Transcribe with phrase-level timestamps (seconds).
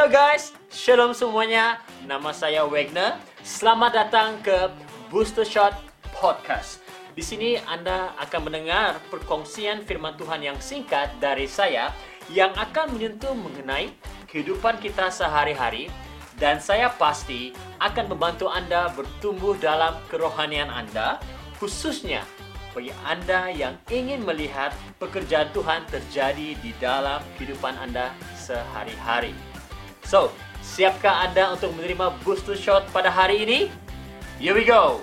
[0.00, 1.76] Hello guys, shalom semuanya.
[2.08, 3.20] Nama saya Wagner.
[3.44, 4.72] Selamat datang ke
[5.12, 5.76] Booster Shot
[6.16, 6.80] Podcast.
[7.12, 11.92] Di sini Anda akan mendengar perkongsian firman Tuhan yang singkat dari saya
[12.32, 13.92] yang akan menyentuh mengenai
[14.24, 15.92] kehidupan kita sehari-hari
[16.40, 17.52] dan saya pasti
[17.84, 21.20] akan membantu Anda bertumbuh dalam kerohanian Anda
[21.60, 22.24] khususnya
[22.72, 29.49] bagi Anda yang ingin melihat pekerjaan Tuhan terjadi di dalam kehidupan Anda sehari-hari.
[30.10, 33.70] So, siapkah Anda untuk menerima booster shot pada hari ini?
[34.42, 34.98] Here we go!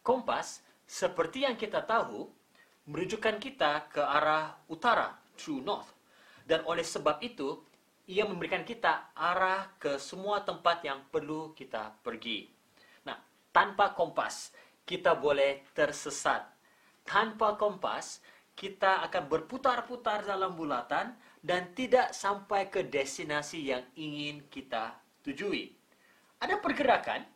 [0.00, 2.24] Kompas, seperti yang kita tahu,
[2.88, 5.92] merujukan kita ke arah utara, true north.
[6.48, 7.65] Dan oleh sebab itu,
[8.06, 12.46] ia memberikan kita arah ke semua tempat yang perlu kita pergi.
[13.02, 13.18] Nah,
[13.50, 14.54] tanpa kompas,
[14.86, 16.46] kita boleh tersesat.
[17.02, 18.22] Tanpa kompas,
[18.54, 24.94] kita akan berputar-putar dalam bulatan dan tidak sampai ke destinasi yang ingin kita
[25.26, 25.74] tujui.
[26.38, 27.26] Ada pergerakan,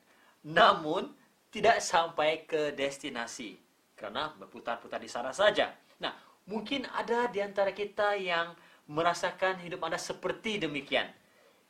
[0.47, 1.11] namun
[1.51, 3.59] tidak sampai ke destinasi
[3.99, 5.75] karena berputar-putar di sana saja.
[5.99, 6.15] Nah,
[6.47, 8.55] mungkin ada di antara kita yang
[8.91, 11.07] merasakan hidup Anda seperti demikian.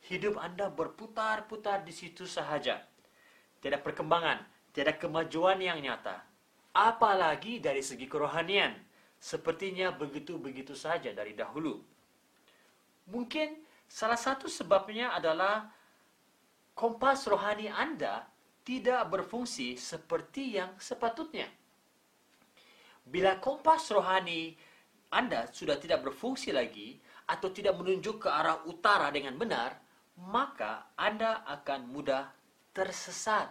[0.08, 2.80] Hidup Anda berputar-putar di situ sahaja.
[3.60, 4.40] Tidak perkembangan,
[4.72, 6.24] tidak kemajuan yang nyata.
[6.72, 8.72] Apalagi dari segi kerohanian.
[9.20, 11.76] Sepertinya begitu-begitu saja dari dahulu.
[13.12, 13.52] Mungkin
[13.84, 15.68] salah satu sebabnya adalah
[16.72, 18.24] kompas rohani Anda
[18.64, 21.52] tidak berfungsi seperti yang sepatutnya.
[23.04, 24.56] Bila kompas rohani
[25.12, 26.96] Anda sudah tidak berfungsi lagi
[27.31, 29.78] atau tidak menunjuk ke arah utara dengan benar,
[30.19, 32.27] maka Anda akan mudah
[32.75, 33.47] tersesat.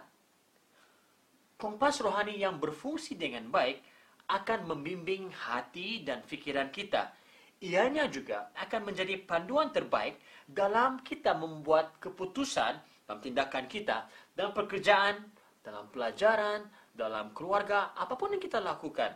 [1.56, 3.80] Kompas rohani yang berfungsi dengan baik
[4.28, 7.12] akan membimbing hati dan pikiran kita.
[7.60, 10.16] Ianya juga akan menjadi panduan terbaik
[10.48, 15.18] dalam kita membuat keputusan dalam tindakan kita, dalam pekerjaan,
[15.60, 19.12] dalam pelajaran, dalam keluarga, apa pun yang kita lakukan.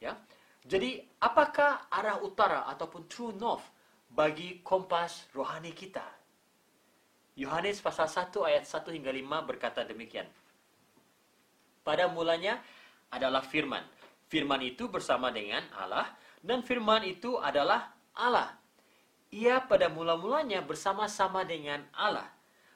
[0.00, 0.16] Ya.
[0.62, 3.75] Jadi, apakah arah utara ataupun true north
[4.10, 6.04] bagi kompas rohani kita?
[7.36, 10.24] Yohanes pasal 1 ayat 1 hingga 5 berkata demikian.
[11.84, 12.58] Pada mulanya
[13.12, 13.84] adalah firman.
[14.26, 16.10] Firman itu bersama dengan Allah
[16.42, 18.56] dan firman itu adalah Allah.
[19.30, 22.26] Ia pada mula-mulanya bersama-sama dengan Allah.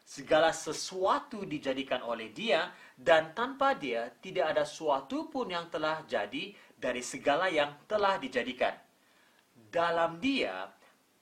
[0.04, 6.52] Segala sesuatu dijadikan oleh dia dan tanpa dia tidak ada suatu pun yang telah jadi
[6.74, 8.74] dari segala yang telah dijadikan.
[9.54, 10.66] Dalam dia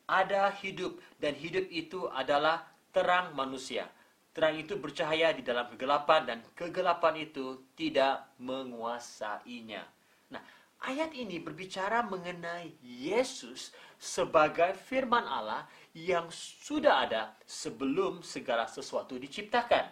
[0.09, 3.87] ada hidup dan hidup itu adalah terang manusia.
[4.33, 9.85] Terang itu bercahaya di dalam kegelapan dan kegelapan itu tidak menguasainya.
[10.33, 10.43] Nah,
[10.89, 19.91] ayat ini berbicara mengenai Yesus sebagai firman Allah yang sudah ada sebelum segala sesuatu diciptakan.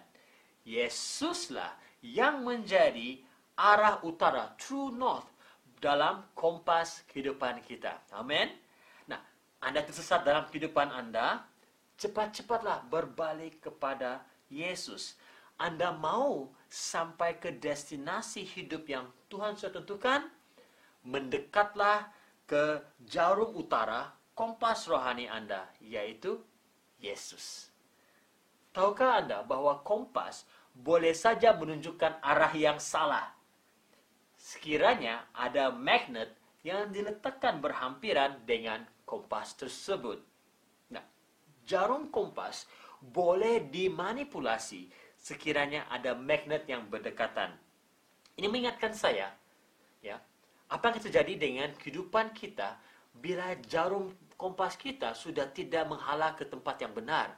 [0.63, 3.19] Yesuslah yang menjadi
[3.59, 5.27] arah utara, true north
[5.83, 7.99] dalam kompas kehidupan kita.
[8.15, 8.66] Amin.
[9.67, 11.43] Anda tersesat dalam kehidupan Anda,
[11.99, 15.19] cepat-cepatlah berbalik kepada Yesus.
[15.59, 20.31] Anda mau sampai ke destinasi hidup yang Tuhan sudah tentukan?
[21.03, 22.15] Mendekatlah
[22.47, 22.79] ke
[23.11, 26.39] jarum utara kompas rohani Anda, yaitu
[27.03, 27.75] Yesus.
[28.71, 30.47] Tahukah Anda bahwa kompas
[30.79, 33.35] boleh saja menunjukkan arah yang salah?
[34.39, 40.21] Sekiranya ada magnet yang diletakkan berhampiran dengan kompas tersebut.
[40.93, 41.07] Nah,
[41.65, 42.67] jarum kompas
[43.01, 47.55] boleh dimanipulasi sekiranya ada magnet yang berdekatan.
[48.37, 49.33] Ini mengingatkan saya,
[50.05, 50.21] ya,
[50.69, 52.77] apa yang terjadi dengan kehidupan kita
[53.17, 57.33] bila jarum kompas kita sudah tidak menghala ke tempat yang benar.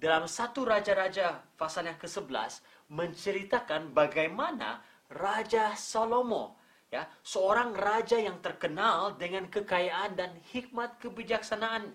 [0.00, 6.56] Dalam satu Raja-Raja pasal yang ke-11 menceritakan bagaimana Raja Salomo,
[6.90, 11.94] ya, seorang raja yang terkenal dengan kekayaan dan hikmat kebijaksanaan.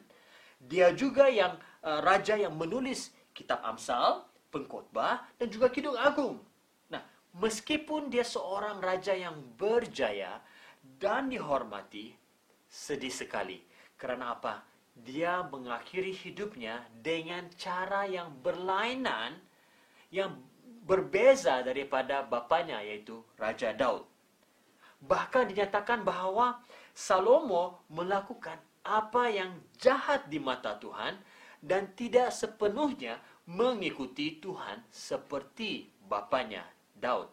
[0.59, 6.39] Dia juga yang uh, raja yang menulis kitab Amsal, pengkhotbah dan juga Kidung Agung.
[6.88, 7.03] Nah,
[7.36, 10.39] meskipun dia seorang raja yang berjaya
[10.98, 12.15] dan dihormati,
[12.71, 13.59] sedih sekali
[14.00, 14.63] karena apa?
[14.95, 19.36] Dia mengakhiri hidupnya dengan cara yang berlainan
[20.07, 20.39] yang
[20.88, 24.07] berbeza daripada bapaknya yaitu Raja Daud.
[25.03, 26.62] Bahkan dinyatakan bahwa
[26.95, 28.56] Salomo melakukan
[28.86, 31.18] apa yang jahat di mata Tuhan
[31.59, 33.18] dan tidak sepenuhnya
[33.50, 37.30] mengikuti Tuhan seperti bapaknya Daud.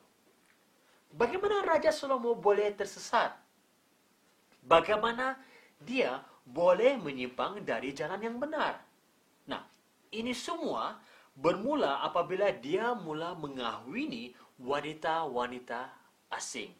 [1.12, 3.36] Bagaimana Raja Salomo boleh tersesat?
[4.64, 5.36] Bagaimana
[5.76, 8.80] dia boleh menyimpang dari jalan yang benar?
[9.44, 9.60] Nah,
[10.08, 10.96] ini semua
[11.36, 15.92] bermula apabila dia mula mengahwini wanita-wanita
[16.32, 16.72] asing.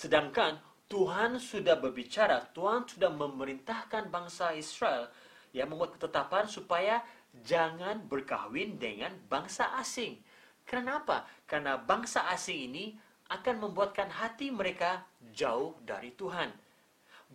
[0.00, 0.56] Sedangkan
[0.88, 5.12] Tuhan sudah berbicara, Tuhan sudah memerintahkan bangsa Israel
[5.52, 7.04] yang membuat ketetapan supaya
[7.44, 10.16] jangan berkahwin dengan bangsa asing.
[10.64, 11.28] Kenapa?
[11.44, 12.96] Karena bangsa asing ini
[13.28, 15.04] akan membuatkan hati mereka
[15.36, 16.48] jauh dari Tuhan.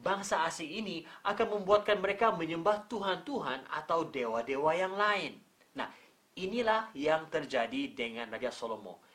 [0.01, 5.38] Bangsa asing ini akan membuatkan mereka menyembah Tuhan-Tuhan atau dewa-dewa yang lain.
[5.77, 5.88] Nah,
[6.33, 9.06] inilah yang terjadi dengan Raja Salomo.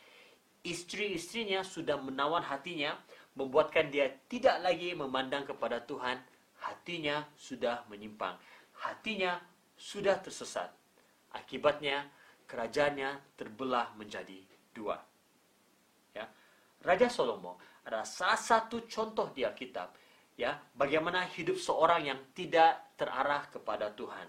[0.60, 2.92] Istri-istrinya sudah menawan hatinya,
[3.34, 6.18] membuatkan dia tidak lagi memandang kepada Tuhan.
[6.60, 8.36] Hatinya sudah menyimpang.
[8.84, 9.40] Hatinya
[9.76, 10.68] sudah tersesat.
[11.32, 12.04] Akibatnya,
[12.44, 14.44] kerajaannya terbelah menjadi
[14.74, 15.00] dua.
[16.12, 16.28] Ya.
[16.84, 17.56] Raja Salomo
[17.86, 19.88] adalah salah satu contoh di Alkitab
[20.40, 24.24] ya bagaimana hidup seorang yang tidak terarah kepada Tuhan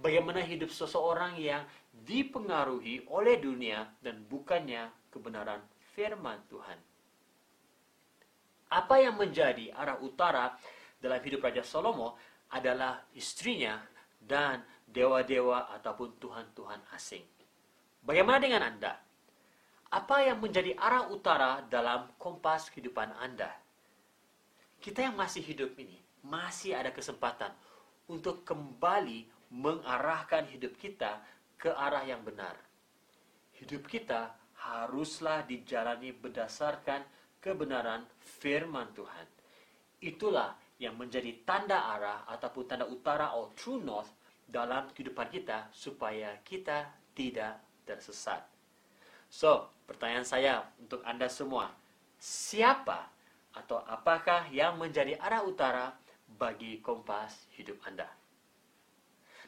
[0.00, 5.60] bagaimana hidup seseorang yang dipengaruhi oleh dunia dan bukannya kebenaran
[5.92, 6.80] firman Tuhan
[8.70, 10.54] apa yang menjadi arah utara
[11.02, 12.14] dalam hidup Raja Salomo
[12.54, 13.82] adalah istrinya
[14.18, 17.26] dan dewa-dewa ataupun tuhan-tuhan asing.
[18.02, 18.94] Bagaimana dengan Anda?
[19.90, 23.50] Apa yang menjadi arah utara dalam kompas kehidupan Anda?
[24.80, 27.52] kita yang masih hidup ini masih ada kesempatan
[28.08, 31.20] untuk kembali mengarahkan hidup kita
[31.60, 32.56] ke arah yang benar.
[33.60, 37.04] Hidup kita haruslah dijalani berdasarkan
[37.40, 39.26] kebenaran firman Tuhan.
[40.00, 44.08] Itulah yang menjadi tanda arah ataupun tanda utara atau true north
[44.48, 48.44] dalam kehidupan kita supaya kita tidak tersesat.
[49.30, 51.70] So, pertanyaan saya untuk Anda semua,
[52.16, 53.12] siapa
[53.54, 55.94] atau apakah yang menjadi arah utara
[56.26, 58.08] bagi kompas hidup Anda?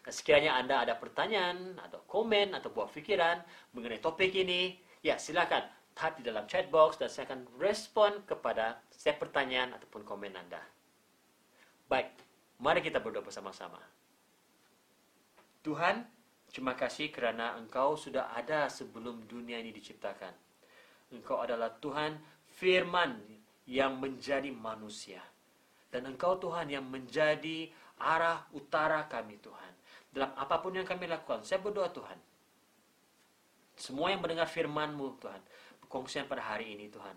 [0.03, 3.43] Nah, sekiranya Anda ada pertanyaan atau komen atau buah pikiran
[3.75, 8.81] mengenai topik ini, ya silakan type di dalam chat box dan saya akan respon kepada
[8.89, 10.61] setiap pertanyaan ataupun komen Anda.
[11.89, 12.13] Baik,
[12.61, 13.81] mari kita berdoa bersama-sama.
[15.63, 16.03] Tuhan,
[16.51, 20.35] terima kasih kerana Engkau sudah ada sebelum dunia ini diciptakan.
[21.13, 22.19] Engkau adalah Tuhan
[22.49, 23.21] firman
[23.69, 25.21] yang menjadi manusia.
[25.93, 27.69] Dan Engkau Tuhan yang menjadi
[28.01, 29.73] arah utara kami Tuhan.
[30.13, 32.19] Dalam apa pun yang kami lakukan, saya berdoa Tuhan.
[33.77, 35.41] Semua yang mendengar firman-Mu Tuhan,
[35.93, 37.13] berkongsian pada hari ini Tuhan.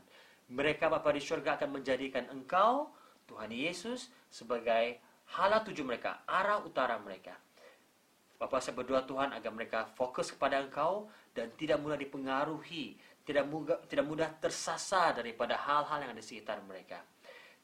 [0.51, 2.91] Mereka Bapa di surga akan menjadikan Engkau,
[3.23, 4.99] Tuhan Yesus, sebagai
[5.39, 7.39] hala tuju mereka, arah utara mereka.
[8.35, 13.81] Bapak saya berdoa Tuhan agar mereka fokus kepada Engkau dan tidak mudah dipengaruhi tidak mudah,
[13.89, 17.01] tidak mudah tersasar daripada hal-hal yang ada di sekitar mereka.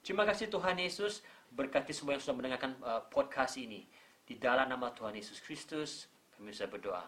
[0.02, 1.22] Terima kasih Tuhan Yesus,
[1.54, 3.86] berkati semua yang sudah mendengarkan uh, podcast ini.
[4.26, 7.06] Di dalam nama Tuhan Yesus Kristus, kami bisa berdoa.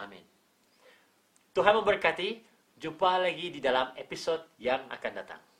[0.00, 0.24] Amin.
[1.52, 2.55] Tuhan memberkati.
[2.76, 5.55] Jumpa lagi di dalam episode yang akan datang.